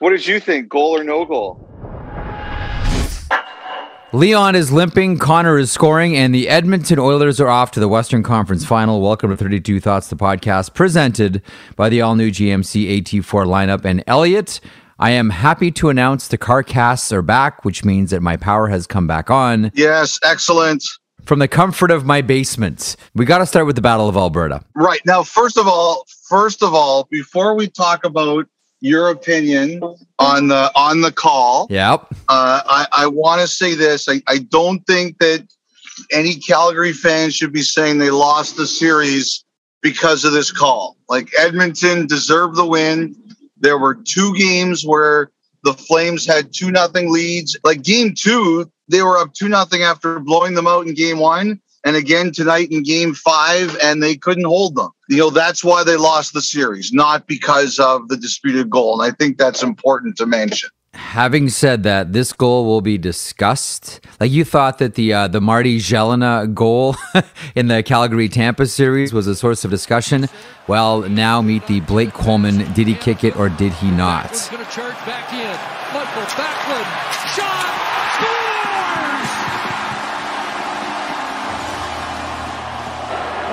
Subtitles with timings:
[0.00, 0.68] What did you think?
[0.68, 1.70] Goal or no goal?
[4.12, 8.24] Leon is limping, Connor is scoring, and the Edmonton Oilers are off to the Western
[8.24, 9.00] Conference Final.
[9.00, 11.42] Welcome to 32 Thoughts, the podcast presented
[11.76, 13.84] by the all new GMC AT4 lineup.
[13.84, 14.58] And Elliotte,
[14.98, 18.66] I am happy to announce the car casts are back, which means that my power
[18.66, 19.70] has come back on.
[19.74, 20.84] Yes, excellent.
[21.24, 24.64] From the comfort of my basement, we got to start with the Battle of Alberta.
[24.74, 25.00] Right.
[25.06, 28.48] Now, first of all, first of all, before we talk about
[28.84, 29.80] your opinion
[30.18, 31.66] on the on the call.
[31.70, 32.06] Yep.
[32.28, 34.08] Uh, I, I want to say this.
[34.10, 35.48] I, I don't think that
[36.12, 39.42] any Calgary fans should be saying they lost the series
[39.80, 40.98] because of this call.
[41.08, 43.16] Like Edmonton deserved the win.
[43.56, 45.30] There were two games where
[45.62, 47.56] the Flames had two nothing leads.
[47.64, 51.58] Like game two, they were up two nothing after blowing them out in game one
[51.84, 54.90] and again tonight in game five, and they couldn't hold them.
[55.08, 59.00] You know, that's why they lost the series, not because of the disputed goal.
[59.00, 60.70] And I think that's important to mention.
[60.94, 64.00] Having said that, this goal will be discussed.
[64.20, 66.96] Like you thought that the uh, the Marty Gelinas goal
[67.56, 70.28] in the Calgary Tampa series was a source of discussion.
[70.68, 72.72] Well, now meet the Blake Coleman.
[72.74, 74.30] Did he kick it or did he not?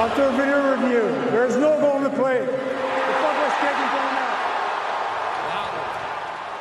[0.02, 2.39] After a video review, there is no goal in the play.
[2.39, 4.07] The puck was taken from.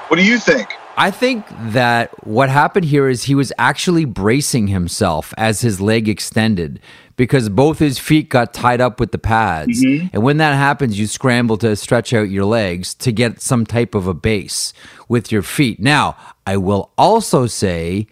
[0.08, 0.69] What do you think?
[0.98, 6.06] I think that what happened here is he was actually bracing himself as his leg
[6.06, 6.80] extended
[7.16, 9.83] because both his feet got tied up with the pads.
[9.83, 10.08] Mm-hmm.
[10.12, 13.94] And when that happens, you scramble to stretch out your legs to get some type
[13.94, 14.74] of a base
[15.08, 15.80] with your feet.
[15.80, 16.14] Now,
[16.46, 18.06] I will also say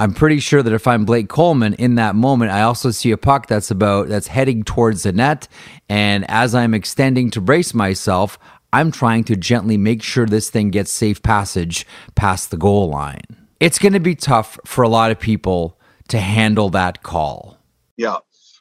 [0.00, 3.16] I'm pretty sure that if I'm Blake Coleman in that moment, I also see a
[3.16, 5.48] puck that's about that's heading towards the net.
[5.88, 8.38] And as I'm extending to brace myself,
[8.72, 13.24] I'm trying to gently make sure this thing gets safe passage past the goal line.
[13.58, 17.58] It's going to be tough for a lot of people to handle that call.
[17.96, 18.18] Yeah.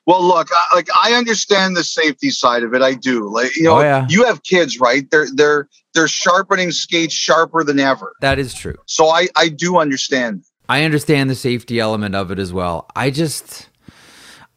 [0.08, 2.81] Well, look, I, like I understand the safety side of it.
[2.81, 3.30] I do.
[3.30, 4.08] Like you know, oh, yeah.
[4.09, 5.08] you have kids, right?
[5.11, 8.15] They're they're they're sharpening skates sharper than ever.
[8.21, 8.77] That is true.
[8.87, 10.43] So I I do understand.
[10.70, 12.89] I understand the safety element of it as well.
[12.95, 13.70] I just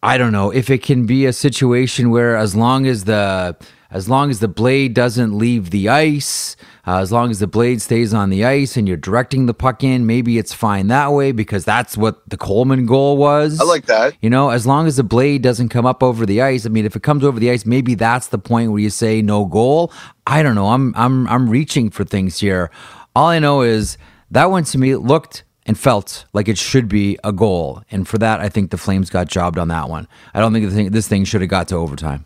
[0.03, 3.56] I don't know if it can be a situation where as long as the
[3.91, 6.56] as long as the blade doesn't leave the ice,
[6.87, 9.82] uh, as long as the blade stays on the ice and you're directing the puck
[9.82, 13.60] in, maybe it's fine that way because that's what the Coleman goal was.
[13.60, 14.15] I like that.
[14.22, 16.65] You know, as long as the blade doesn't come up over the ice.
[16.65, 19.22] I mean, if it comes over the ice, maybe that's the point where you say
[19.22, 19.93] no goal.
[20.26, 20.69] I don't know.
[20.69, 22.70] I'm I'm I'm reaching for things here.
[23.16, 23.99] All I know is
[24.31, 27.82] that one to me looked and felt like it should be a goal.
[27.91, 30.09] And for that, I think the Flames got jobbed on that one.
[30.34, 32.25] I don't think thing, this thing should have got to overtime.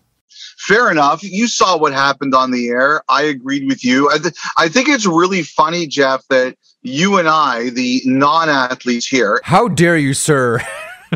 [0.58, 1.22] Fair enough.
[1.22, 3.02] You saw what happened on the air.
[3.08, 4.10] I agreed with you.
[4.10, 9.06] I, th- I think it's really funny, Jeff, that you and I, the non athletes
[9.06, 9.40] here.
[9.42, 10.60] How dare you, sir?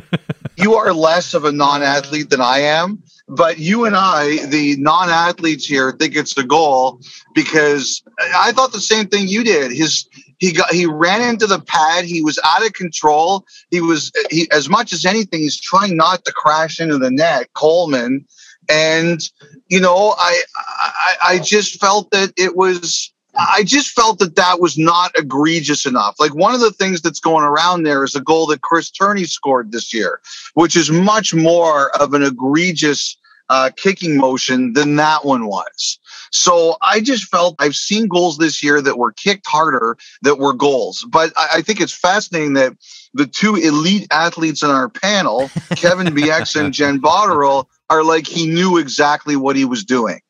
[0.56, 3.02] you are less of a non athlete than I am.
[3.28, 7.00] But you and I, the non athletes here, think it's a goal
[7.34, 8.02] because
[8.34, 9.70] I thought the same thing you did.
[9.70, 12.04] His he got he ran into the pad.
[12.04, 13.44] He was out of control.
[13.70, 17.52] He was he as much as anything, he's trying not to crash into the net.
[17.54, 18.24] Coleman,
[18.68, 19.20] and
[19.68, 23.12] you know, I I, I just felt that it was.
[23.40, 26.16] I just felt that that was not egregious enough.
[26.18, 29.24] Like one of the things that's going around there is a goal that Chris Turney
[29.24, 30.20] scored this year,
[30.54, 33.16] which is much more of an egregious
[33.48, 35.98] uh, kicking motion than that one was.
[36.30, 40.52] So I just felt I've seen goals this year that were kicked harder that were
[40.52, 41.06] goals.
[41.08, 42.76] But I, I think it's fascinating that
[43.14, 48.46] the two elite athletes in our panel, Kevin Bieksa and Jen Botterill, are like he
[48.46, 50.20] knew exactly what he was doing.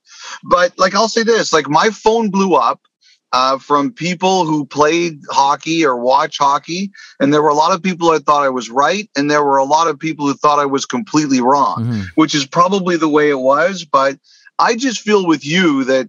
[0.45, 2.81] But like I'll say this, like my phone blew up
[3.33, 6.91] uh, from people who played hockey or watch hockey.
[7.21, 9.09] And there were a lot of people that thought I was right.
[9.17, 12.03] And there were a lot of people who thought I was completely wrong, mm-hmm.
[12.15, 13.85] which is probably the way it was.
[13.85, 14.19] But
[14.59, 16.09] I just feel with you that,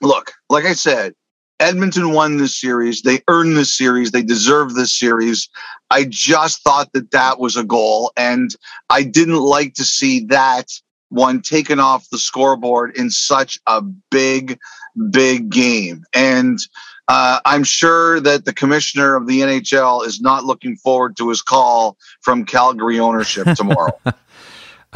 [0.00, 1.14] look, like I said,
[1.58, 3.02] Edmonton won this series.
[3.02, 4.10] They earned this series.
[4.10, 5.48] They deserve this series.
[5.90, 8.12] I just thought that that was a goal.
[8.16, 8.54] And
[8.90, 10.68] I didn't like to see that
[11.08, 14.58] one taken off the scoreboard in such a big,
[15.10, 16.04] big game.
[16.14, 16.58] And
[17.08, 21.42] uh, I'm sure that the commissioner of the NHL is not looking forward to his
[21.42, 23.98] call from Calgary ownership tomorrow.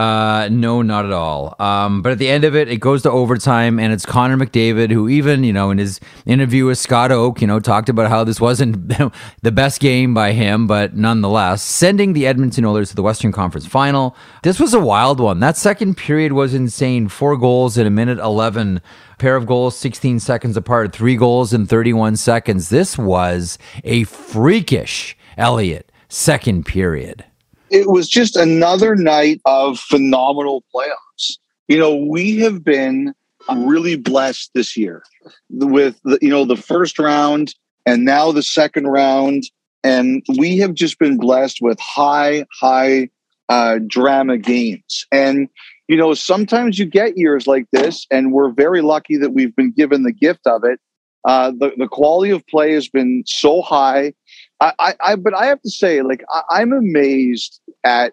[0.00, 1.54] Uh, no, not at all.
[1.58, 4.90] Um, but at the end of it, it goes to overtime, and it's Connor McDavid
[4.90, 8.24] who, even you know, in his interview with Scott Oake, you know, talked about how
[8.24, 8.88] this wasn't
[9.42, 13.66] the best game by him, but nonetheless, sending the Edmonton Oilers to the Western Conference
[13.66, 14.16] Final.
[14.42, 15.40] This was a wild one.
[15.40, 17.08] That second period was insane.
[17.08, 18.80] Four goals in a minute eleven.
[19.18, 22.70] Pair of goals, 16 seconds apart, three goals in 31 seconds.
[22.70, 27.26] This was a freakish Elliotte second period
[27.70, 31.38] it was just another night of phenomenal playoffs.
[31.68, 33.14] You know, we have been
[33.56, 35.02] really blessed this year
[35.48, 37.54] with the, you know the first round
[37.86, 39.44] and now the second round,
[39.82, 43.08] and we have just been blessed with high high
[43.48, 45.06] uh, drama games.
[45.12, 45.48] And
[45.88, 49.72] you know, sometimes you get years like this, and we're very lucky that we've been
[49.72, 50.78] given the gift of it.
[51.24, 54.12] Uh, the, the quality of play has been so high
[54.60, 58.12] I, I, but I have to say, like, I, I'm amazed at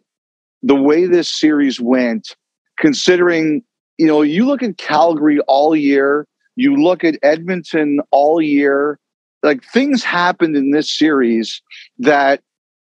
[0.64, 2.36] the way this series went,
[2.80, 3.64] considering,
[3.98, 8.98] you know, you look at Calgary all year, you look at Edmonton all year,
[9.44, 11.62] like things happened in this series
[12.00, 12.42] that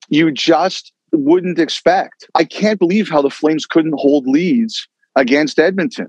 [0.08, 2.28] you just wouldn't expect.
[2.34, 6.08] I can't believe how the Flames couldn't hold leads against Edmonton,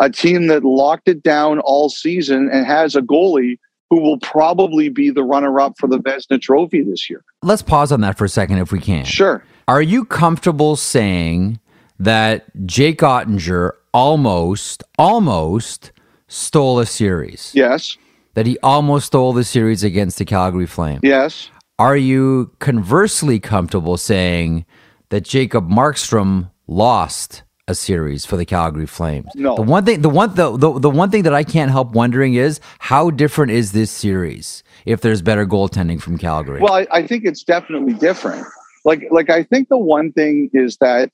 [0.00, 3.58] a team that locked it down all season and has a goalie
[3.90, 7.24] who will probably be the runner up for the Vezina Trophy this year.
[7.42, 9.04] Let's pause on that for a second if we can.
[9.04, 9.42] Sure.
[9.66, 11.60] Are you comfortable saying
[11.98, 15.92] that Jake Oettinger almost, almost
[16.28, 17.52] stole a series?
[17.54, 17.96] Yes.
[18.34, 21.00] That he almost stole the series against the Calgary Flames?
[21.02, 21.50] Yes.
[21.78, 24.66] Are you conversely comfortable saying
[25.08, 29.28] that Jacob Markstrom lost a series for the Calgary Flames.
[29.34, 29.54] No.
[29.54, 32.34] The one thing the one the, the, the one thing that I can't help wondering
[32.34, 36.60] is how different is this series if there's better goaltending from Calgary?
[36.60, 38.46] Well, I, I think it's definitely different.
[38.84, 41.12] Like like I think the one thing is that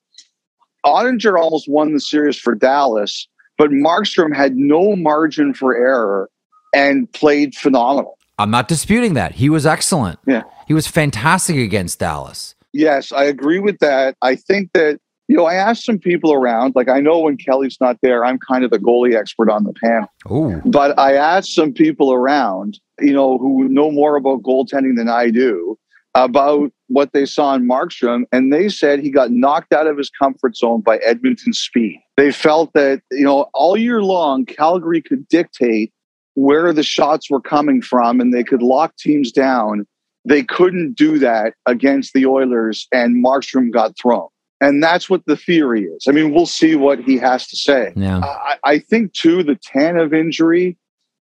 [0.87, 3.27] Oettinger almost won the series for Dallas,
[3.59, 6.31] but Markstrom had no margin for error
[6.73, 8.17] and played phenomenal.
[8.39, 9.33] I'm not disputing that.
[9.33, 10.19] He was excellent.
[10.27, 10.43] Yeah.
[10.67, 12.55] He was fantastic against Dallas.
[12.73, 14.17] Yes, I agree with that.
[14.23, 16.75] I think that you know, I asked some people around.
[16.75, 19.73] Like, I know when Kelly's not there, I'm kind of the goalie expert on the
[19.73, 20.09] panel.
[20.31, 20.61] Ooh.
[20.65, 25.31] But I asked some people around, you know, who know more about goaltending than I
[25.31, 25.79] do,
[26.15, 30.11] about what they saw in Markstrom, and they said he got knocked out of his
[30.11, 32.01] comfort zone by Edmonton's speed.
[32.17, 35.93] They felt that, you know, all year long, Calgary could dictate
[36.35, 39.87] where the shots were coming from and they could lock teams down.
[40.27, 44.29] They couldn't do that against the Oilers, and Markstrom got thrown.
[44.65, 46.07] And that's what the theory is.
[46.09, 47.93] I mean, we'll see what he has to say.
[47.95, 48.21] Yeah.
[48.21, 50.79] I, I think, too, the Tanev injury,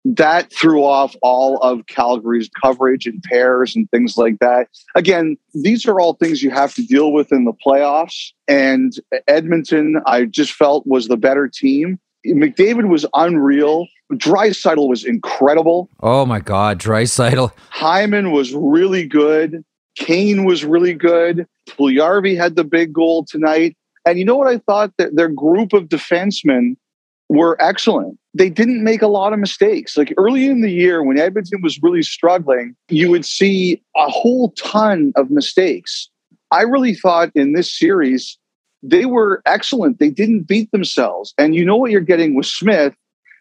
[0.04, 4.68] that threw off all of Calgary's coverage and pairs and things like that.
[4.96, 8.32] Again, these are all things you have to deal with in the playoffs.
[8.50, 8.94] And
[9.28, 11.98] Edmonton, I just felt was the better team.
[12.26, 13.88] McDavid was unreal.
[14.12, 15.90] Draisaitl was incredible.
[16.02, 17.52] Oh my God, Draisaitl.
[17.70, 19.64] Hyman was really good.
[19.98, 21.46] Kane was really good.
[21.69, 23.75] Puljujarvi had the big goal tonight.
[24.06, 24.94] And you know what I thought?
[24.98, 26.75] That their group of defensemen
[27.30, 28.18] were excellent.
[28.33, 29.98] They didn't make a lot of mistakes.
[29.98, 34.51] Like early in the year when Edmonton was really struggling, you would see a whole
[34.51, 36.10] ton of mistakes.
[36.51, 38.38] I really thought in this series,
[38.81, 40.00] they were excellent.
[40.00, 41.33] They didn't beat themselves.
[41.38, 42.95] And you know what you're getting with Smith?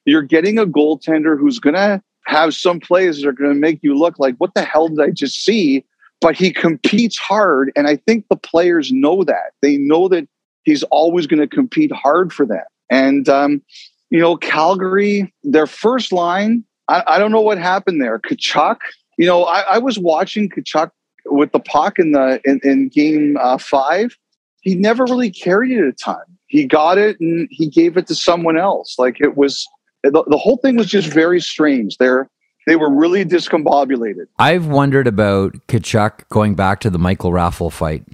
[0.05, 3.79] You're getting a goaltender who's going to have some plays that are going to make
[3.83, 5.85] you look like, what the hell did I just see?
[6.21, 7.73] But he competes hard.
[7.77, 9.53] And I think the players know that.
[9.63, 10.29] They know that
[10.65, 12.65] he's always going to compete hard for them.
[12.91, 13.63] And, um,
[14.11, 18.19] you know, Calgary, their first line, I, I, don't know what happened there.
[18.19, 18.79] Tkachuk,
[19.19, 20.91] you know, I, I, was watching Tkachuk
[21.27, 24.17] with the puck in the in, in game uh, five.
[24.61, 26.23] He never really carried it a ton.
[26.47, 28.99] He got it and he gave it to someone else.
[28.99, 29.67] Like it was,
[30.03, 31.99] the, the whole thing was just very strange.
[31.99, 32.29] They're
[32.69, 34.27] they were really discombobulated.
[34.39, 38.05] I've wondered about Tkachuk going back to the Michael Raffl fight.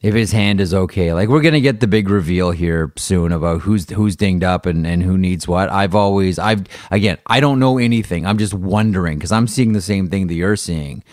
[0.00, 3.60] If his hand is okay, like we're gonna get the big reveal here soon about
[3.62, 5.70] who's who's dinged up and, and who needs what.
[5.70, 8.26] I've always I've again I don't know anything.
[8.26, 11.04] I'm just wondering because I'm seeing the same thing that you're seeing.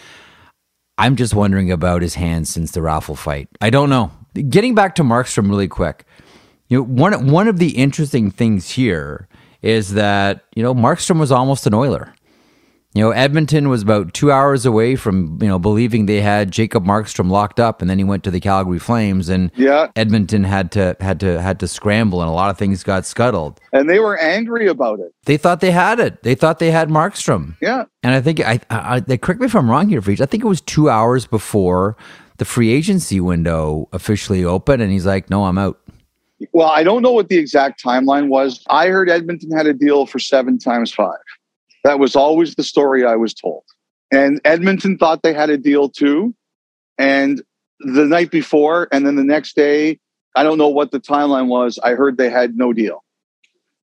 [0.98, 3.48] I'm just wondering about his hand since the Raffl fight.
[3.62, 4.12] I don't know.
[4.50, 6.06] Getting back to Markstrom really quick.
[6.68, 9.28] You know, one one of the interesting things here
[9.62, 12.14] is that you know Markstrom was almost an Oiler.
[12.94, 16.86] You know, Edmonton was about two hours away from you know believing they had Jacob
[16.86, 19.92] Markstrom locked up, and then he went to the Calgary Flames, and yeah.
[19.96, 23.60] Edmonton had to had to had to scramble, and a lot of things got scuttled.
[23.74, 25.14] And they were angry about it.
[25.26, 26.24] They thought they had it.
[26.24, 27.58] They thought they had Markstrom.
[27.62, 27.86] Yeah.
[28.02, 30.20] And I think I, I, I correct me if I'm wrong here, Feach.
[30.20, 31.96] I think it was two hours before
[32.38, 35.80] the free agency window officially opened, and he's like, "No, I'm out."
[36.54, 38.64] Well, I don't know what the exact timeline was.
[38.70, 41.20] I heard Edmonton had a deal for seven times five.
[41.84, 43.64] That was always the story I was told.
[44.12, 46.34] And Edmonton thought they had a deal too.
[46.98, 47.42] And
[47.80, 50.00] the night before, and then the next day,
[50.36, 51.80] I don't know what the timeline was.
[51.80, 53.04] I heard they had no deal.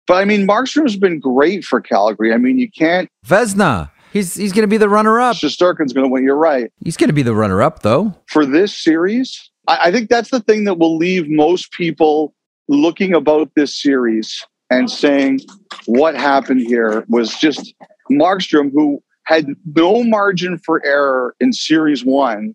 [0.07, 2.33] But I mean, Markstrom's been great for Calgary.
[2.33, 3.09] I mean, you can't.
[3.27, 3.91] Vezina.
[4.13, 5.37] He's he's going to be the runner up.
[5.37, 6.25] Shesterkin's going to win.
[6.25, 6.71] You're right.
[6.85, 8.15] He's going to be the runner up, though.
[8.27, 12.35] For this series, I, I think that's the thing that will leave most people
[12.69, 15.41] looking about this series and saying
[15.87, 17.75] what happened here was just
[18.11, 22.55] Markstrom, who had no margin for error in series one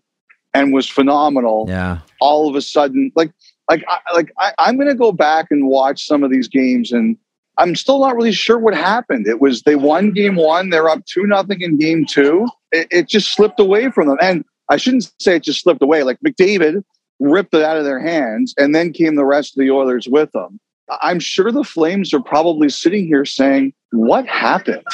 [0.54, 1.66] and was phenomenal.
[1.68, 1.98] Yeah.
[2.20, 3.32] All of a sudden, like,
[3.70, 6.90] like, I, like I, I'm going to go back and watch some of these games,
[6.90, 7.16] and
[7.58, 9.26] I'm still not really sure what happened.
[9.26, 12.46] It was they won game one, they're up two nothing in game two.
[12.72, 16.02] It, it just slipped away from them, and I shouldn't say it just slipped away.
[16.02, 16.82] Like McDavid
[17.20, 20.32] ripped it out of their hands, and then came the rest of the Oilers with
[20.32, 20.60] them.
[21.02, 24.84] I'm sure the Flames are probably sitting here saying, "What happened?"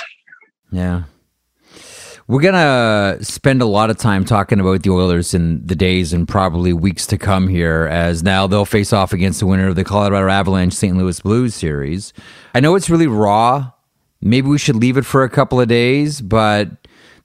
[0.70, 1.04] Yeah.
[2.26, 6.14] We're going to spend a lot of time talking about the Oilers in the days
[6.14, 9.76] and probably weeks to come here, as now they'll face off against the winner of
[9.76, 10.96] the Colorado Avalanche St.
[10.96, 12.14] Louis Blues series.
[12.54, 13.72] I know it's really raw.
[14.22, 16.70] Maybe we should leave it for a couple of days, but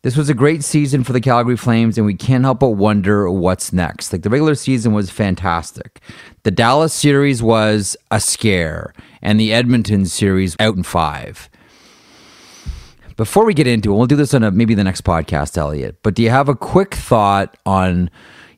[0.02, 3.30] this was a great season for the Calgary Flames, and we can't help but wonder
[3.30, 4.14] what's next.
[4.14, 6.00] Like the regular season was fantastic.
[6.44, 11.50] The Dallas series was a scare, and the Edmonton series out in five.
[13.18, 16.02] Before we get into it, we'll do this on a, maybe the next podcast, Elliotte.
[16.02, 18.10] But do you have a quick thought on,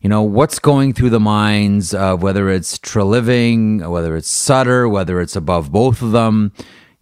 [0.01, 5.19] you know, what's going through the minds of whether it's Treliving, whether it's Sutter, whether
[5.19, 6.53] it's above both of them?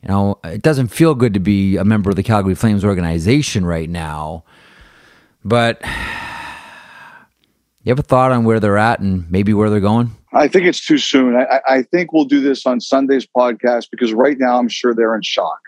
[0.04, 3.66] You know, it doesn't feel good to be a member of the Calgary Flames organization
[3.66, 4.44] right now.
[5.44, 5.82] But
[7.84, 10.12] you have a thought on where they're at and maybe where they're going?
[10.34, 11.36] I think it's too soon.
[11.36, 15.16] I, I think we'll do this on Sunday's podcast because right now I'm sure they're
[15.16, 15.60] in shock.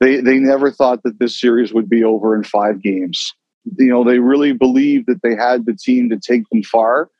[0.00, 3.34] They they never thought that this series would be over in five games.
[3.76, 7.10] You know, they really believed that they had the team to take them far.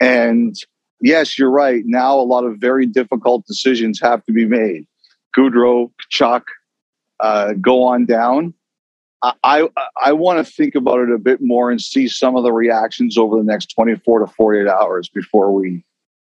[0.00, 0.54] And
[1.00, 1.82] yes, you're right.
[1.84, 4.86] Now a lot of very difficult decisions have to be made.
[5.36, 6.46] Gaudreau, Chuck,
[7.20, 8.54] uh, go on down.
[9.22, 9.68] I I,
[10.00, 13.18] I want to think about it a bit more and see some of the reactions
[13.18, 15.84] over the next 24 to 48 hours before we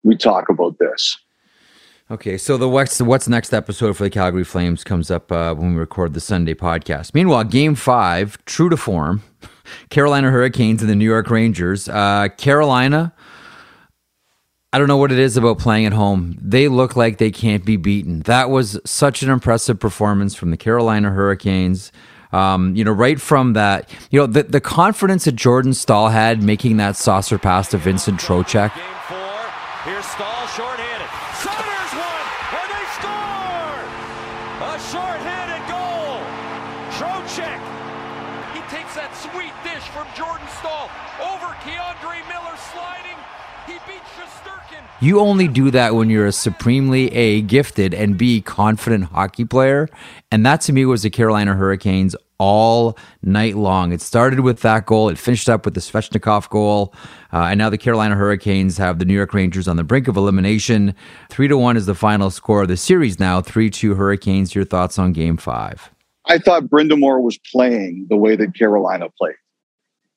[0.03, 1.17] we talk about this.
[2.11, 5.73] Okay, so the what's what's next episode for the Calgary Flames comes up uh, when
[5.73, 7.15] we record the Sunday podcast.
[7.15, 9.23] Meanwhile, Game Five, true to form,
[9.91, 11.89] Carolina Hurricanes and the New York Rangers.
[11.89, 13.15] Uh, Carolina,
[14.75, 16.38] I don't know what it is about playing at home.
[16.41, 18.21] They look like they can't be beaten.
[18.21, 21.93] That was such an impressive performance from the Carolina Hurricanes.
[22.33, 26.43] Um, you know, right from that, you know, the, the confidence that Jordan Staal had
[26.43, 28.75] making that saucer pass to Vincent Trocheck.
[28.75, 29.45] Game four.
[29.85, 31.11] Here's Staal shorthanded.
[31.45, 32.26] Souters one,
[32.57, 33.76] and they score!
[34.64, 36.25] A shorthanded goal.
[36.97, 37.61] Trocheck.
[38.57, 40.88] He takes that sweet dish from Jordan Staal
[41.21, 43.21] over K'Andre Miller sliding.
[43.66, 44.83] He beats Shesterkin.
[45.00, 49.88] You only do that when you're a supremely A, gifted, and B, confident hockey player.
[50.31, 53.92] And that to me was the Carolina Hurricanes all night long.
[53.92, 56.92] It started with that goal, it finished up with the Svechnikov goal.
[57.33, 60.16] Uh, and now the Carolina Hurricanes have the New York Rangers on the brink of
[60.16, 60.95] elimination.
[61.31, 63.40] Three to one is the final score of the series now.
[63.40, 64.57] Three two Hurricanes.
[64.57, 65.90] Your thoughts on game five?
[66.26, 69.35] I thought Brind'Amour was playing the way that Carolina played.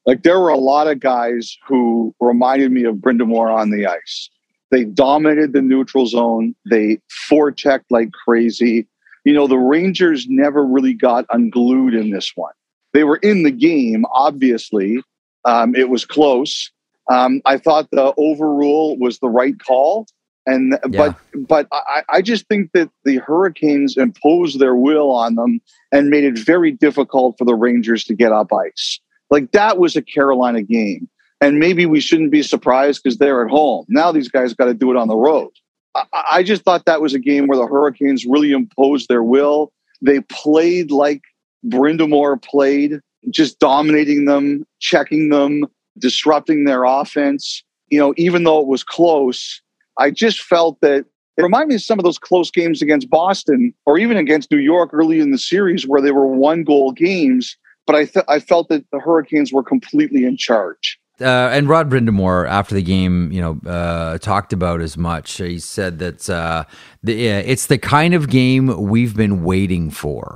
[0.06, 4.30] Like there were a lot of guys who reminded me of Brind'Amour on the ice.
[4.72, 6.56] They dominated the neutral zone.
[6.70, 8.88] They forechecked like crazy.
[9.24, 12.54] You know, the Rangers never really got unglued in this one.
[12.94, 15.02] They were in the game, obviously.
[15.44, 16.72] Um, it was close.
[17.10, 20.08] Um, I thought the overrule was the right call.
[20.48, 21.10] And Yeah.
[21.10, 21.16] but
[21.48, 25.60] but I, I just think that the Hurricanes imposed their will on them
[25.92, 29.00] and made it very difficult for the Rangers to get up ice.
[29.30, 31.10] Like that was a Carolina game.
[31.42, 33.86] And maybe we shouldn't be surprised because they're at home.
[33.90, 35.52] Now these guys got to do it on the road.
[35.96, 39.72] I, I just thought that was a game where the Hurricanes really imposed their will.
[40.02, 41.22] They played like
[41.66, 45.66] Brind'Amour played, just dominating them, checking them,
[45.98, 47.64] disrupting their offense.
[47.90, 49.62] You know, even though it was close,
[49.98, 51.06] I just felt that
[51.38, 54.58] it reminded me of some of those close games against Boston or even against New
[54.58, 57.58] York early in the series where they were one goal games.
[57.86, 61.00] But I, th- I felt that the Hurricanes were completely in charge.
[61.22, 65.38] Uh, and Rod Brind'Amour, after the game, you know, uh, talked about as much.
[65.38, 66.66] He said that uh,
[67.04, 70.36] the, yeah, it's the kind of game we've been waiting for.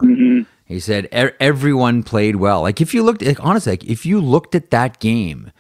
[0.64, 2.62] He said e- everyone played well.
[2.62, 5.52] Like if you looked, like, honestly, like if you looked at that game,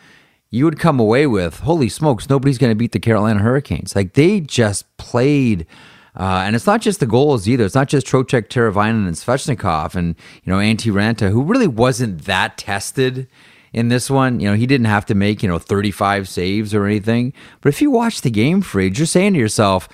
[0.51, 3.96] you would come away with, holy smokes, nobody's going to beat the Carolina Hurricanes.
[3.96, 5.65] Like they just played.
[6.20, 7.64] Uh, and it's not just the goals either.
[7.64, 12.26] It's not just Trocheck, Teravainen, and Svechnikov and, you know, Antti Raanta, who really wasn't
[12.26, 13.30] that tested
[13.72, 14.42] in this one.
[14.42, 17.32] You know, he didn't have to make, you know, 35 saves or anything.
[17.62, 19.88] But if you watch the game, Freed, you're saying to yourself,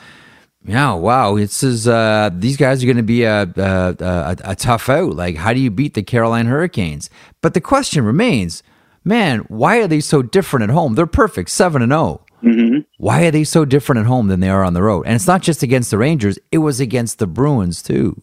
[0.66, 4.56] yeah, wow, this is uh, these guys are going to be a, a, a, a
[4.56, 5.16] tough out.
[5.16, 7.08] Like, how do you beat the Carolina Hurricanes?
[7.42, 8.64] But the question remains,
[9.04, 10.96] man, why are they so different at home?
[10.96, 12.80] They're perfect, seven and 0 Mm-hmm.
[12.98, 15.06] Why are they so different at home than they are on the road?
[15.08, 18.22] And it's not just against the Rangers; it was against the Bruins too.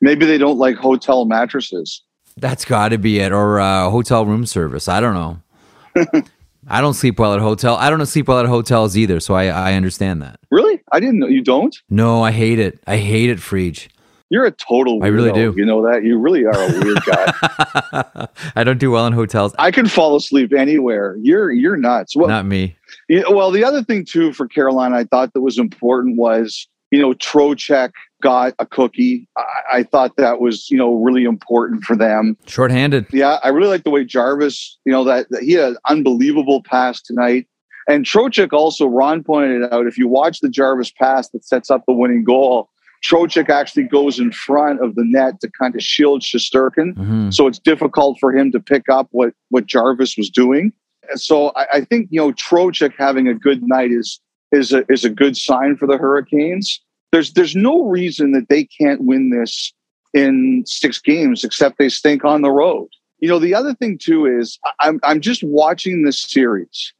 [0.00, 2.02] Maybe they don't like hotel mattresses.
[2.36, 4.88] That's got to be it, or uh, hotel room service.
[4.88, 6.22] I don't know.
[6.68, 7.76] I don't sleep well at hotel.
[7.76, 10.40] I don't sleep well at hotels either, so I, I understand that.
[10.50, 10.82] Really?
[10.92, 11.76] I didn't know you don't.
[11.88, 12.80] No, I hate it.
[12.86, 13.88] I hate it, Freege.
[14.28, 15.02] You're a total.
[15.04, 15.54] I really do.
[15.56, 16.02] You know that.
[16.04, 18.26] You really are a weird guy.
[18.56, 19.54] I don't do well in hotels.
[19.58, 21.16] I can fall asleep anywhere.
[21.22, 22.16] You're you're nuts.
[22.16, 22.76] Well, Not me.
[23.08, 26.66] you know, well, the other thing too for Carolina, I thought that was important was
[26.90, 29.28] you know Trocheck got a cookie.
[29.36, 32.36] I, I thought that was you know really important for them.
[32.46, 33.06] Shorthanded.
[33.12, 36.62] Yeah, I really like the way Jarvis, you know, that, that he had an unbelievable
[36.64, 37.46] pass tonight.
[37.88, 41.84] And Trocheck also, Ron pointed out, if you watch the Jarvis pass that sets up
[41.86, 42.68] the winning goal,
[43.04, 46.94] Trocheck actually goes in front of the net to kind of shield Shesterkin.
[46.94, 47.34] Mhm.
[47.34, 50.72] So it's difficult for him to pick up what, what Jarvis was doing.
[51.08, 54.20] And so I, I think, you know, Trocheck having a good night is
[54.52, 56.80] is a, is a good sign for the Hurricanes.
[57.12, 59.72] There's there's no reason that they can't win this
[60.14, 62.88] in six games, except they stink on the road.
[63.18, 66.92] You know, the other thing too is I'm I'm just watching this series,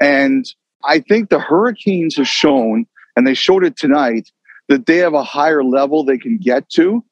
[0.00, 0.44] and
[0.84, 4.30] I think the Hurricanes have shown, and they showed it tonight,
[4.70, 7.04] that they have a higher level they can get to.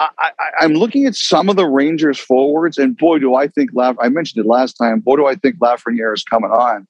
[0.00, 0.30] I, I,
[0.60, 4.08] I'm looking at some of the Rangers forwards, and boy, do I think Laf- I
[4.08, 4.98] mentioned it last time.
[5.00, 6.88] Boy, do I think Lafreniere is coming on,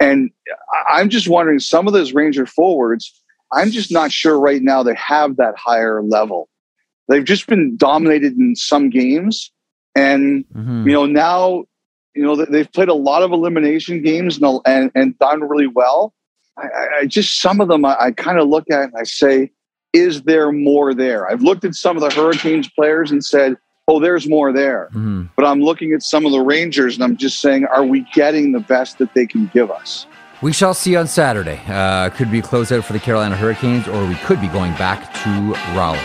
[0.00, 0.30] and
[0.90, 3.12] I'm just wondering some of those Ranger forwards.
[3.52, 6.48] I'm just not sure right now they have that higher level.
[7.08, 9.52] They've just been dominated in some games,
[9.94, 10.86] and Mhm.
[10.86, 11.64] you know now
[12.14, 16.12] you know they've played a lot of elimination games and and, and done really well.
[16.56, 16.66] I,
[17.00, 19.50] I- just some of them I, I kind of look at and I say,
[19.92, 21.30] is there more there?
[21.30, 23.56] I've looked at some of the Hurricanes players and said,
[23.88, 24.88] oh, there's more there.
[24.94, 25.28] Mhm.
[25.36, 28.52] But I'm looking at some of the Rangers and I'm just saying, are we getting
[28.52, 30.06] the best that they can give us?
[30.40, 31.60] We shall see on Saturday.
[31.68, 35.30] Uh, could be closeout for the Carolina Hurricanes, or we could be going back to
[35.76, 35.98] Raleigh.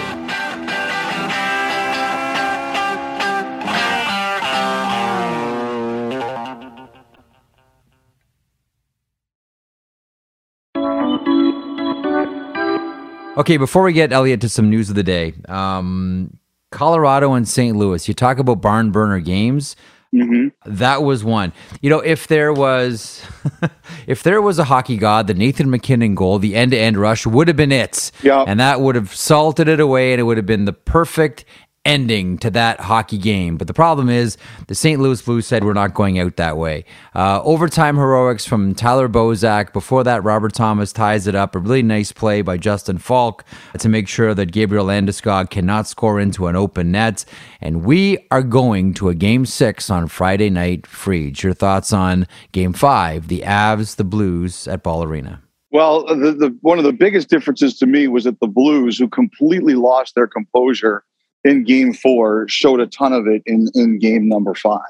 [13.38, 16.38] Okay, before we get Elliotte to some news of the day, um,
[16.72, 17.78] Colorado and St.
[17.78, 18.08] Louis.
[18.08, 19.76] You talk about barn burner games.
[20.12, 21.54] hmm That was one.
[21.82, 23.24] You know, if there was
[24.08, 27.26] if there was a hockey god, the Nathan MacKinnon goal, the end to end rush
[27.28, 28.12] would have been it.
[28.24, 28.44] Yeah.
[28.48, 31.46] And that would have salted it away and it would have been the perfect
[31.88, 33.58] ending to that hockey game.
[33.58, 35.02] But the problem is the St.
[35.02, 36.84] Louis Blues said we're not going out that way.
[37.16, 39.72] Uh, overtime heroics from Tyler Bozak.
[39.72, 41.56] Before that, Robert Thomas ties it up.
[41.56, 43.46] A really nice play by Justin Faulk
[43.80, 47.24] to make sure that Gabriel Landeskog cannot score into an open net.
[47.62, 50.86] And we are going to a game six on Friday night.
[50.86, 51.42] Freed.
[51.42, 55.42] Your thoughts on game five, the Avs, the Blues at Ball Arena?
[55.72, 59.08] Well, the, the one of the biggest differences to me was that the Blues, who
[59.08, 61.04] completely lost their composure
[61.48, 64.82] in Game Four, showed a ton of it in in Game Number Five,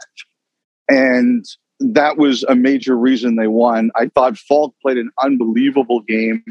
[0.89, 1.45] and
[1.79, 3.91] that was a major reason they won.
[3.95, 6.43] I thought Faulk played an unbelievable game.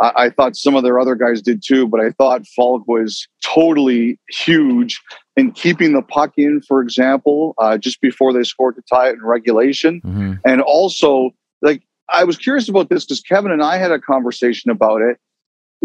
[0.00, 3.28] I, I thought some of their other guys did too, but I thought Faulk was
[3.44, 5.00] totally huge
[5.36, 6.60] in keeping the puck in.
[6.62, 11.30] For example, uh, just before they scored to tie it in regulation hmm and also
[11.62, 15.18] like I was curious about this because Kevin and I had a conversation about it.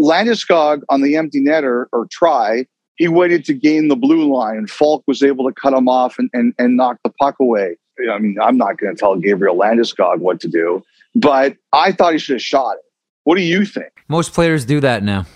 [0.00, 4.56] Landeskog on the empty netter or try, he waited to gain the blue line.
[4.56, 7.76] and Faulk was able to cut him off and, and, and knock the puck away.
[8.10, 10.82] I mean, I'm not going to tell Gabriel Landeskog what to do,
[11.14, 12.84] but I thought he should have shot it.
[13.24, 13.92] What do you think?
[14.08, 15.26] Most players do that now.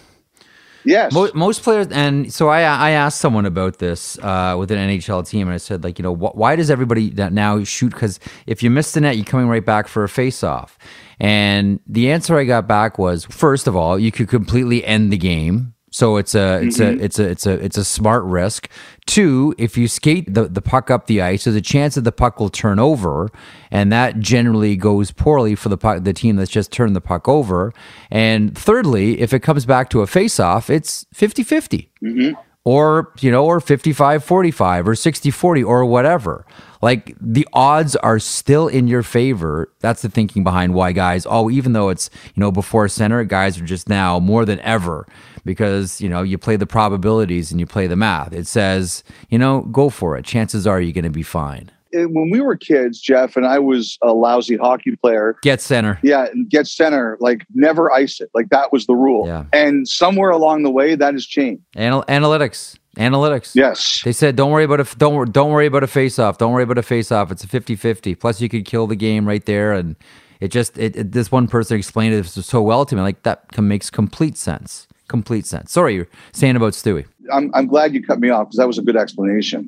[0.85, 1.13] Yes.
[1.13, 5.29] Most, most players, and so I I asked someone about this uh, with an NHL
[5.29, 7.93] team, and I said like, you know, wh- why does everybody now shoot?
[7.93, 10.79] Because if you miss the net, you're coming right back for a face off.
[11.21, 15.19] And the answer I got back was, first of all, you could completely end the
[15.19, 15.75] game.
[15.99, 17.03] So it's a it's a mm-hmm.
[17.03, 18.69] it's a it's a it's a smart risk.
[19.07, 22.13] Two, if you skate the, the puck up the ice, there's a chance that the
[22.13, 23.33] puck will turn over,
[23.73, 27.27] and that generally goes poorly for the puck, the team that's just turned the puck
[27.27, 27.73] over.
[28.13, 31.89] And thirdly, if it comes back to a face-off, it's 50-50.
[32.01, 32.41] Mm-hmm.
[32.63, 36.47] or you know or 55 45 or 60 40 or whatever
[36.81, 41.51] like the odds are still in your favor that's the thinking behind why guys oh
[41.51, 45.07] even though it's you know before center guys are just now more than ever
[45.49, 49.39] because you know you play the probabilities and you play the math it says you
[49.39, 52.55] know go for it chances are you're going to be fine uh, when we were
[52.55, 55.39] kids, Jeff, and I was a lousy hockey player.
[55.41, 55.99] Get center.
[56.03, 57.17] Yeah, and get center.
[57.19, 58.29] Like never ice it.
[58.35, 59.27] Like that was the rule.
[59.27, 59.45] Yeah.
[59.55, 61.63] And somewhere along the way, that has changed.
[61.77, 62.77] Anal- analytics.
[62.99, 63.55] Analytics.
[63.55, 64.03] Yes.
[64.05, 66.37] They said don't worry about a don't don't worry about a face off.
[66.37, 67.31] Don't worry about a face off.
[67.31, 68.21] It's a 50-50.
[68.21, 69.97] Plus you could kill the game right there and
[70.41, 73.57] it just it, it, this one person explained it so well to me like that
[73.59, 74.88] makes complete sense.
[75.09, 75.73] Complete sense.
[75.73, 77.07] Sorry, you're saying about Stewie.
[77.33, 79.67] I'm, I'm glad you cut me off because that was a good explanation.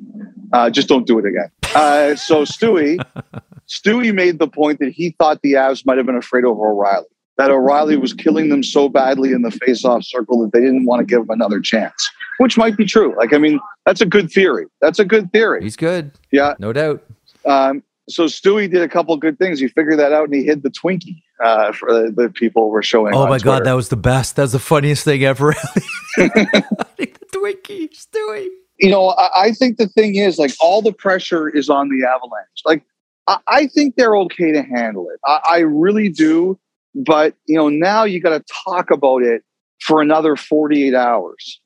[0.53, 1.49] Uh, just don't do it again.
[1.75, 3.03] Uh, so Stewie,
[3.67, 7.07] Stewie made the point that he thought the Avs might have been afraid of O'Reilly.
[7.37, 10.99] That O'Reilly was killing them so badly in the face-off circle that they didn't want
[10.99, 13.15] to give him another chance, which might be true.
[13.17, 14.67] Like, I mean, that's a good theory.
[14.79, 15.63] That's a good theory.
[15.63, 16.11] He's good.
[16.31, 17.03] Yeah, no doubt.
[17.45, 19.59] Um, so Stewie did a couple good things.
[19.59, 22.83] He figured that out and he hid the Twinkie uh, for the, the, people were
[22.83, 23.13] showing.
[23.13, 23.45] Oh my Twitter.
[23.45, 24.35] god, that was the best.
[24.35, 25.53] That was the funniest thing ever.
[26.17, 28.47] the Twinkie, Stewie.
[28.79, 32.05] You know, I, I, think the thing is like all the pressure is on the
[32.07, 32.61] Avalanche.
[32.65, 32.83] Like
[33.27, 35.19] I, I think they're okay to handle it.
[35.25, 36.59] I, I really do.
[36.93, 39.43] But you know, now you got to talk about it
[39.81, 41.61] for another forty eight hours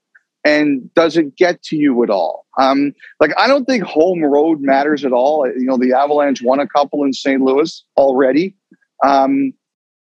[0.46, 2.46] and does it get to you at all?
[2.58, 5.46] Um, like I don't think home road matters at all.
[5.48, 7.42] You know, the Avalanche won a couple in St.
[7.42, 8.56] Louis already,
[9.04, 9.54] um,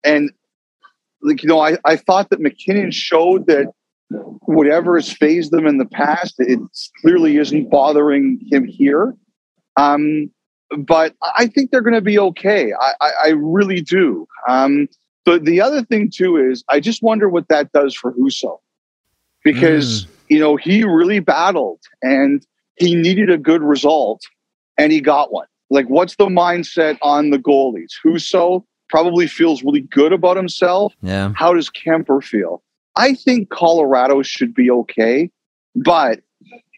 [0.03, 0.31] and
[1.21, 3.71] like you know, I, I thought that MacKinnon showed that
[4.09, 6.59] whatever has phased them in the past, it
[7.01, 9.15] clearly isn't bothering him here.
[9.75, 10.31] Um,
[10.77, 12.73] but I think they're going to be okay.
[12.73, 14.27] I, I, I really do.
[14.47, 14.87] Um,
[15.25, 18.59] the the other thing too is I just wonder what that does for Husso
[19.43, 20.05] because.
[20.05, 22.45] Mm you know, he really battled and
[22.77, 24.21] he needed a good result
[24.77, 25.47] and he got one.
[25.69, 27.91] Like, what's the mindset on the goalies?
[28.05, 30.93] Husso probably feels really good about himself.
[31.01, 31.31] Yeah.
[31.35, 32.63] How does Kuemper feel?
[32.95, 35.29] I think Colorado should be okay,
[35.75, 36.21] but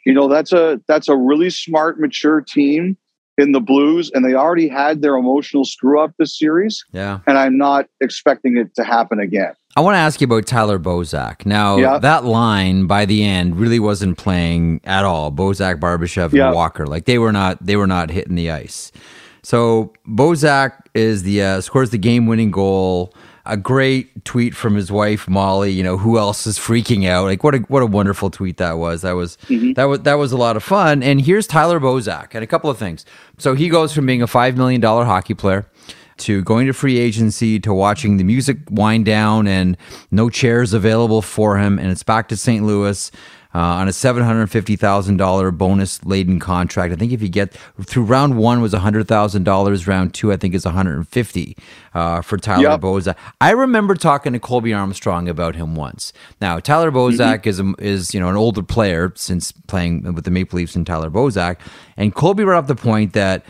[0.06, 2.98] you know that's a that's a really smart, mature team
[3.38, 6.84] in the Blues, and they already had their emotional screw up this series.
[6.92, 9.54] Yeah, and I'm not expecting it to happen again.
[9.78, 11.46] I want to ask you about Tyler Bozak.
[11.46, 12.00] Now, yeah.
[12.00, 15.32] that line by the end really wasn't playing at all.
[15.32, 16.48] Bozak, Barbashev, yeah.
[16.48, 18.92] and Walker, like they were not they were not hitting the ice.
[19.42, 23.14] So Bozak is the uh, scores the game winning goal.
[23.46, 25.72] A great tweet from his wife Molly.
[25.72, 27.26] You know who else is freaking out?
[27.26, 29.02] Like what a what a wonderful tweet that was.
[29.02, 29.74] That was mm-hmm.
[29.74, 31.02] that was that was a lot of fun.
[31.02, 33.06] And here's Tyler Bozak and a couple of things.
[33.40, 35.66] So he goes from being a five million dollar hockey player
[36.20, 39.78] to going to free agency to watching the music wind down and
[40.12, 41.80] no chairs available for him.
[41.80, 42.64] And it's back to St.
[42.64, 43.12] Louis.
[43.52, 46.94] Uh, on a seven hundred fifty thousand dollar bonus laden contract.
[46.94, 49.88] I think if you get through round one was hundred thousand dollars.
[49.88, 51.58] Round two, I think is one hundred and fifty
[51.96, 52.82] uh, for Tyler yep.
[52.82, 53.16] Bozak.
[53.42, 56.14] I remember talking to Colby Armstrong about him once.
[56.40, 57.50] Now Tyler Bozak mm-hmm.
[57.50, 60.86] is a, is you know an older player since playing with the Maple Leafs and
[60.86, 61.58] Tyler Bozak,
[61.98, 63.44] and Colby brought up the point that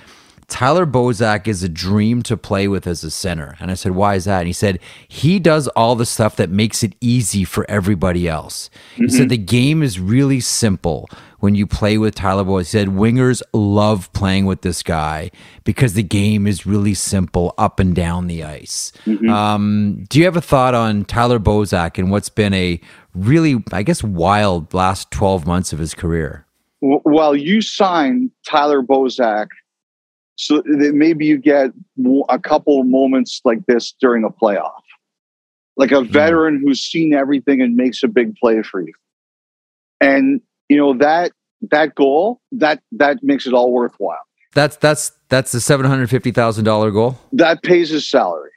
[0.49, 3.55] Tyler Bozak is a dream to play with as a center.
[3.59, 4.39] And I said, why is that?
[4.39, 8.69] And he said, he does all the stuff that makes it easy for everybody else.
[8.93, 9.03] Mm-hmm.
[9.03, 9.29] He said, mm-hmm.
[9.29, 11.09] the game is really simple
[11.39, 12.59] when you play with Tyler Bozak.
[12.59, 15.31] He said, wingers love playing with this guy
[15.63, 18.91] because the game is really simple up and down the ice.
[19.05, 19.29] Mm-hmm.
[19.29, 22.81] Um, do you have a thought on Tyler Bozak and what's been a
[23.13, 26.45] really, I guess, wild last 12 months of his career?
[26.81, 29.47] Well, you signed Tyler Bozak
[30.39, 31.71] so that maybe you get
[32.29, 34.71] a couple moments like this during a playoff.
[35.75, 36.11] Like a hmm.
[36.11, 38.93] veteran who's seen everything and makes a big play for you.
[39.99, 41.33] And you know that
[41.71, 44.17] that goal that that makes it all worthwhile.
[44.55, 47.19] That's that's that's the $750000 goal?
[47.33, 48.51] That pays his salary.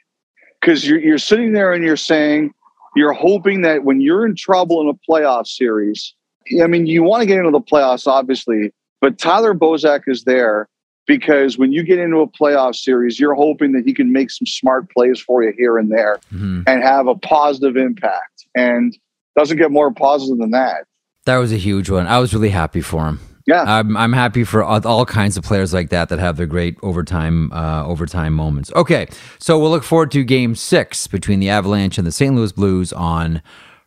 [0.61, 2.53] Because you're, you're sitting there and you're saying
[2.95, 6.15] you're hoping that when you're in trouble in a playoff series
[6.63, 10.69] i mean you want to get into the playoffs obviously but tyler bozak is there
[11.07, 14.47] because when you get into a playoff series, you're hoping that he can make some
[14.47, 16.63] smart plays for you here and there mm-hmm.
[16.67, 18.47] and have a positive impact.
[18.55, 18.97] And
[19.37, 20.87] doesn't get more positive than that.
[21.25, 22.07] That was a huge one.
[22.07, 23.21] I was really happy for him.
[23.47, 26.47] Yeah, I'm, I'm happy for all, all kinds of players like that that have their
[26.47, 28.71] great overtime uh, overtime moments.
[28.77, 29.09] Okay,
[29.41, 32.35] so we'll look forward to Game Six between the Avalanche and the St.
[32.37, 33.43] Louis Blues on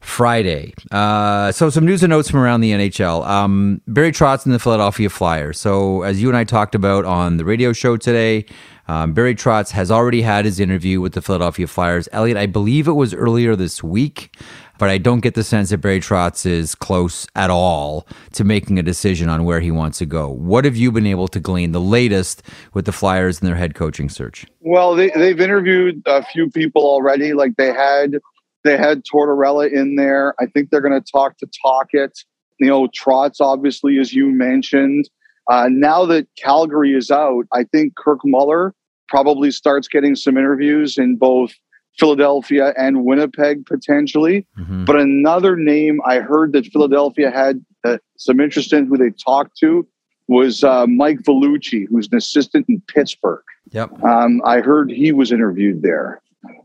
[0.06, 0.74] Friday.
[0.92, 3.26] Uh, so some news and notes from around the NHL.
[3.28, 5.60] Um, Barry Trotz and the Philadelphia Flyers.
[5.60, 8.46] So as you and I talked about on the radio show today,
[8.88, 12.08] um, Barry Trotz has already had his interview with the Philadelphia Flyers.
[12.12, 14.38] Elliotte, I believe it was earlier this week.
[14.78, 18.78] but I don't get the sense that Barry Trotz is close at all to making
[18.78, 20.30] a decision on where he wants to go.
[20.30, 23.74] What have you been able to glean the latest with the Flyers and their head
[23.74, 24.46] coaching search?
[24.60, 27.34] Well, they, they've interviewed a few people already.
[27.34, 28.20] Like they had
[28.66, 30.34] they had Tortorella in there.
[30.40, 32.12] I think they're going to talk to Tocchet.
[32.60, 35.10] You know, Trotz, obviously, as you mentioned.
[35.50, 38.74] Uh, now that Calgary is out, I think Kirk Muller
[39.08, 41.54] probably starts getting some interviews in both
[41.98, 44.46] Philadelphia and Winnipeg potentially.
[44.58, 44.86] Mm-hmm.
[44.86, 49.58] But another name I heard that Philadelphia had uh, some interest in who they talked
[49.60, 49.88] to
[50.28, 53.44] was uh, Mike Vellucci, who's an assistant in Pittsburgh.
[53.72, 54.04] Yep.
[54.04, 56.22] Um, I heard he was interviewed there,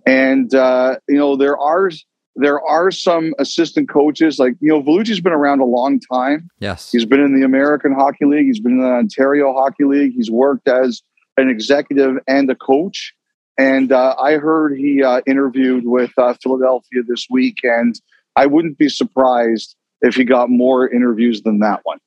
[0.07, 1.91] and uh, you know there are
[2.37, 6.49] there are some assistant coaches like you know Vellucci's been around a long time.
[6.59, 8.47] Yes, he's been in the American Hockey League.
[8.47, 10.13] He's been in the Ontario Hockey League.
[10.15, 11.03] He's worked as
[11.37, 13.15] an executive and a coach.
[13.59, 17.95] And uh, I heard he uh, interviewed with uh, Philadelphia this week, and
[18.35, 21.99] I wouldn't be surprised if he got more interviews than that one.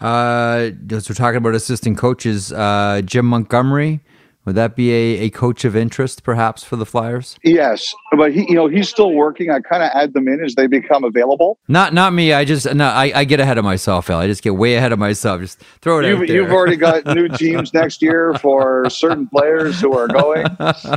[0.00, 4.00] Uh, as we're talking about assistant coaches, uh, Jim Montgomery
[4.48, 7.38] would that be a, a coach of interest, perhaps, for the Flyers?
[7.42, 9.50] Yes, but he, you know, he's still working.
[9.50, 11.58] I kind of add them in as they become available.
[11.68, 12.32] Not, not me.
[12.32, 14.18] I just, no, I, I get ahead of myself, Al.
[14.18, 15.42] I just get way ahead of myself.
[15.42, 16.36] Just throw it you've, out there.
[16.36, 20.46] You've already got new teams next year for certain players who are going.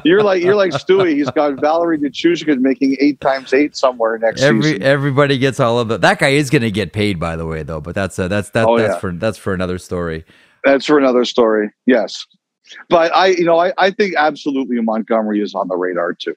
[0.05, 1.15] You're like, you're like Stewie.
[1.15, 4.83] He's got Valeri Nichushkin making eight times eight somewhere next Every, season.
[4.83, 6.01] Everybody gets all of that.
[6.01, 7.81] That guy is going to get paid, by the way, though.
[7.81, 8.99] But that's uh, that's that, oh, that's yeah.
[8.99, 10.25] for that's for another story.
[10.63, 11.71] That's for another story.
[11.85, 12.25] Yes.
[12.89, 16.36] But I, you know, I, I think absolutely Montgomery is on the radar too.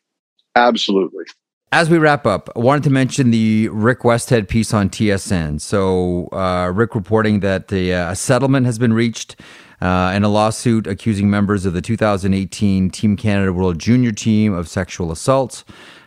[0.56, 1.24] Absolutely.
[1.72, 5.60] As we wrap up, I wanted to mention the Rick Westhead piece on TSN.
[5.60, 9.34] So, uh, Rick reporting that the, uh, a settlement has been reached
[9.80, 14.68] uh, in a lawsuit accusing members of the 2018 Team Canada World Junior Team of
[14.68, 15.64] sexual assault.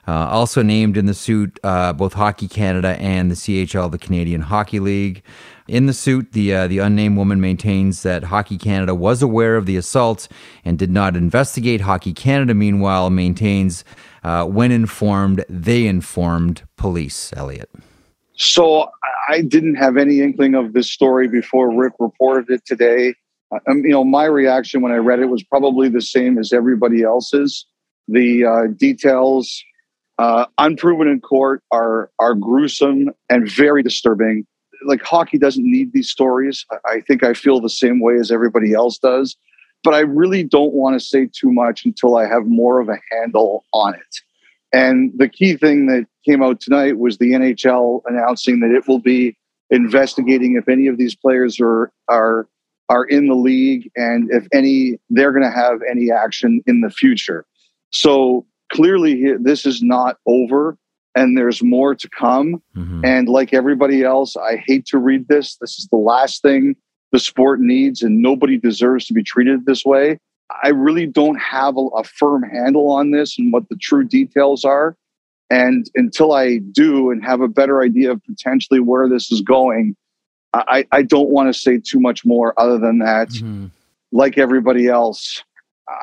[0.08, 4.42] Uh, also named in the suit, uh, both Hockey Canada and the CHL, the Canadian
[4.42, 5.22] Hockey League.
[5.68, 9.66] In the suit, the uh, the unnamed woman maintains that Hockey Canada was aware of
[9.66, 10.30] the assault
[10.64, 11.82] and did not investigate.
[11.82, 13.84] Hockey Canada, meanwhile, maintains
[14.24, 17.34] uh, when informed, they informed police.
[17.36, 17.70] Elliotte.
[18.38, 18.90] So
[19.28, 23.14] I didn't have any inkling of this story before Rick reported it today.
[23.52, 27.04] Um, you know, my reaction when I read it was probably the same as everybody
[27.04, 27.66] else's.
[28.08, 29.64] The uh, details,
[30.20, 34.46] uh, unproven in court, are are gruesome and very disturbing
[34.86, 36.66] like hockey doesn't need these stories.
[36.86, 39.36] I think I feel the same way as everybody else does,
[39.84, 42.98] but I really don't want to say too much until I have more of a
[43.12, 44.16] handle on it.
[44.74, 49.00] And the key thing that came out tonight was the NHL announcing that it will
[49.00, 49.38] be
[49.70, 52.48] investigating if any of these players are are
[52.90, 56.90] are in the league and if any they're going to have any action in the
[56.90, 57.46] future.
[57.92, 60.78] So clearly this is not over
[61.16, 62.62] and there's more to come.
[62.76, 63.04] Mm-hmm.
[63.04, 65.58] And like everybody else, I hate to read this.
[65.60, 66.76] This is the last thing
[67.12, 70.20] the sport needs, and nobody deserves to be treated this way.
[70.64, 74.66] I really don't have a, a firm handle on this and what the true details
[74.66, 74.96] are.
[75.50, 79.96] And until I do and have a better idea of potentially where this is going,
[80.54, 83.30] I, I don't want to say too much more other than that.
[83.30, 83.68] Mm-hmm.
[84.12, 85.44] Like everybody else,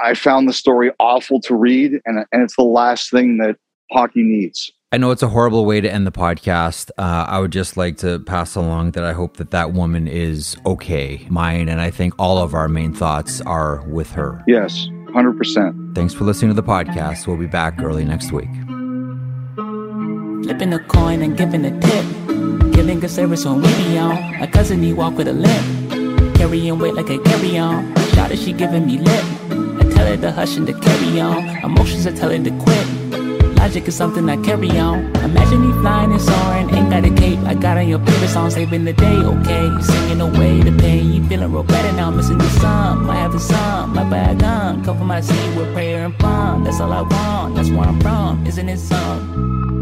[0.02, 3.56] I found the story awful to read, and, and it's the last thing that
[3.92, 4.72] hockey needs.
[4.92, 6.90] I know it's a horrible way to end the podcast.
[6.96, 10.56] Uh, I would just like to pass along that I hope that that woman is
[10.64, 11.26] okay.
[11.28, 14.44] Mine and I think all of our main thoughts are with her.
[14.46, 15.96] Yes, 100%.
[15.96, 17.26] Thanks for listening to the podcast.
[17.26, 18.50] We'll be back early next week.
[20.44, 22.72] Flipping a coin and giving a tip.
[22.72, 24.38] Giving a service on we on.
[24.38, 26.36] My cousin, he walk with a limp.
[26.36, 27.92] Carrying weight like a carry on.
[28.10, 29.63] Shot she giving me lip.
[30.14, 31.44] I tell her to hush and to carry on.
[31.64, 33.56] Emotions are telling to quit.
[33.56, 35.06] Logic is something I carry on.
[35.16, 37.40] Imagine me flying and soaring, ain't got a cape.
[37.40, 39.68] I got on your favorite song, saving the day, okay?
[39.82, 42.12] Singing away the pain, you feeling real better now.
[42.12, 44.84] Missing the sun, might have the sun, my bag gun.
[44.84, 46.62] Come from my seat with prayer and fun.
[46.62, 49.73] That's all I want, that's where I'm from, isn't it some?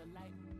[0.00, 0.59] The light.